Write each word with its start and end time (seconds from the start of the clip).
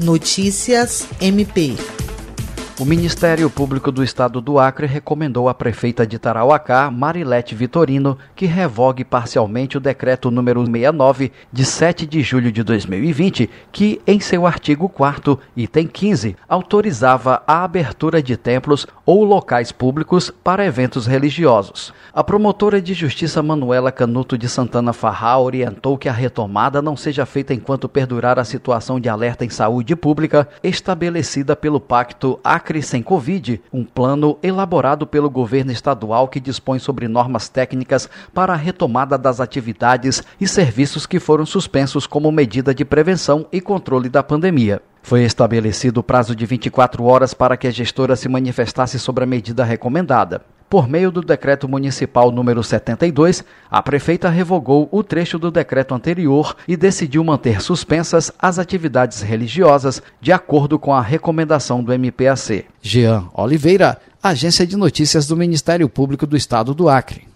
Notícias 0.00 1.06
MP. 1.20 1.76
O 2.80 2.84
Ministério 2.86 3.50
Público 3.50 3.92
do 3.92 4.02
Estado 4.02 4.40
do 4.40 4.58
Acre 4.58 4.86
recomendou 4.86 5.50
à 5.50 5.54
prefeita 5.54 6.06
de 6.06 6.18
Tarauacá, 6.18 6.90
Marilete 6.90 7.54
Vitorino, 7.54 8.16
que 8.34 8.46
revogue 8.46 9.04
parcialmente 9.04 9.76
o 9.76 9.80
decreto 9.80 10.30
número 10.30 10.64
69 10.64 11.30
de 11.52 11.62
7 11.66 12.06
de 12.06 12.22
julho 12.22 12.50
de 12.50 12.62
2020, 12.62 13.50
que, 13.70 14.00
em 14.06 14.18
seu 14.18 14.46
artigo 14.46 14.88
4 14.88 15.38
item 15.54 15.86
15, 15.86 16.34
autorizava 16.48 17.42
a 17.46 17.64
abertura 17.64 18.22
de 18.22 18.34
templos 18.38 18.86
ou 19.04 19.24
locais 19.24 19.70
públicos 19.70 20.30
para 20.42 20.64
eventos 20.64 21.06
religiosos. 21.06 21.92
A 22.14 22.24
promotora 22.24 22.80
de 22.80 22.94
justiça 22.94 23.42
Manuela 23.42 23.92
Canuto 23.92 24.38
de 24.38 24.48
Santana 24.48 24.94
Farrá 24.94 25.38
orientou 25.38 25.98
que 25.98 26.08
a 26.08 26.12
retomada 26.12 26.80
não 26.80 26.96
seja 26.96 27.26
feita 27.26 27.52
enquanto 27.52 27.90
perdurar 27.90 28.38
a 28.38 28.44
situação 28.44 28.98
de 28.98 29.10
alerta 29.10 29.44
em 29.44 29.50
saúde 29.50 29.94
pública 29.94 30.48
estabelecida 30.62 31.54
pelo 31.54 31.78
Pacto 31.78 32.40
Acre 32.42 32.69
Acre 32.70 32.82
Sem 32.82 33.02
Covid, 33.02 33.60
um 33.72 33.84
plano 33.84 34.38
elaborado 34.44 35.04
pelo 35.04 35.28
governo 35.28 35.72
estadual 35.72 36.28
que 36.28 36.38
dispõe 36.38 36.78
sobre 36.78 37.08
normas 37.08 37.48
técnicas 37.48 38.08
para 38.32 38.52
a 38.52 38.56
retomada 38.56 39.18
das 39.18 39.40
atividades 39.40 40.22
e 40.40 40.46
serviços 40.46 41.04
que 41.04 41.18
foram 41.18 41.44
suspensos 41.44 42.06
como 42.06 42.30
medida 42.30 42.72
de 42.72 42.84
prevenção 42.84 43.44
e 43.50 43.60
controle 43.60 44.08
da 44.08 44.22
pandemia. 44.22 44.80
Foi 45.02 45.24
estabelecido 45.24 45.98
o 45.98 46.02
prazo 46.04 46.32
de 46.36 46.46
24 46.46 47.02
horas 47.02 47.34
para 47.34 47.56
que 47.56 47.66
a 47.66 47.72
gestora 47.72 48.14
se 48.14 48.28
manifestasse 48.28 49.00
sobre 49.00 49.24
a 49.24 49.26
medida 49.26 49.64
recomendada. 49.64 50.40
Por 50.70 50.88
meio 50.88 51.10
do 51.10 51.20
decreto 51.20 51.68
municipal 51.68 52.30
número 52.30 52.62
72, 52.62 53.44
a 53.68 53.82
prefeita 53.82 54.28
revogou 54.28 54.88
o 54.92 55.02
trecho 55.02 55.36
do 55.36 55.50
decreto 55.50 55.96
anterior 55.96 56.54
e 56.68 56.76
decidiu 56.76 57.24
manter 57.24 57.60
suspensas 57.60 58.30
as 58.38 58.56
atividades 58.56 59.20
religiosas 59.20 60.00
de 60.20 60.30
acordo 60.30 60.78
com 60.78 60.94
a 60.94 61.02
recomendação 61.02 61.82
do 61.82 61.92
MPAC. 61.92 62.66
Jean 62.80 63.24
Oliveira, 63.34 64.00
Agência 64.22 64.64
de 64.64 64.76
Notícias 64.76 65.26
do 65.26 65.36
Ministério 65.36 65.88
Público 65.88 66.24
do 66.24 66.36
Estado 66.36 66.72
do 66.72 66.88
Acre. 66.88 67.29